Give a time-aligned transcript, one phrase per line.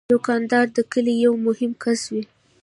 [0.13, 2.23] دوکاندار د کلي یو مهم کس وي.